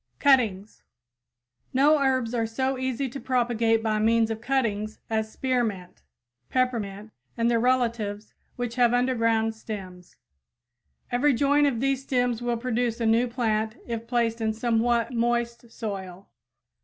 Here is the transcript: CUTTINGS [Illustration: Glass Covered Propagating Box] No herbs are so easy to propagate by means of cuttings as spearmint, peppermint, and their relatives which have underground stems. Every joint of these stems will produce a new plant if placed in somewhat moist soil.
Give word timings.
CUTTINGS 0.17 0.81
[Illustration: 1.75 1.75
Glass 1.75 1.91
Covered 2.23 2.31
Propagating 2.33 2.33
Box] 2.33 2.33
No 2.33 2.33
herbs 2.33 2.33
are 2.33 2.51
so 2.55 2.77
easy 2.79 3.09
to 3.09 3.19
propagate 3.19 3.83
by 3.83 3.99
means 3.99 4.31
of 4.31 4.41
cuttings 4.41 4.99
as 5.11 5.31
spearmint, 5.31 6.01
peppermint, 6.49 7.11
and 7.37 7.51
their 7.51 7.59
relatives 7.59 8.33
which 8.55 8.75
have 8.77 8.95
underground 8.95 9.53
stems. 9.53 10.15
Every 11.11 11.35
joint 11.35 11.67
of 11.67 11.79
these 11.81 12.01
stems 12.01 12.41
will 12.41 12.57
produce 12.57 12.99
a 12.99 13.05
new 13.05 13.27
plant 13.27 13.75
if 13.85 14.07
placed 14.07 14.41
in 14.41 14.53
somewhat 14.53 15.13
moist 15.13 15.69
soil. 15.71 16.29